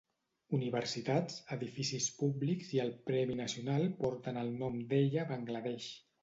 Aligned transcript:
Universitats, 0.57 1.35
edificis 1.55 2.07
públics 2.21 2.71
i 2.77 2.81
el 2.85 2.89
premi 3.11 3.37
nacional 3.43 3.87
porten 4.01 4.41
el 4.47 4.51
nom 4.65 4.81
d'ella 4.95 5.23
a 5.27 5.29
Bangladesh. 5.35 5.93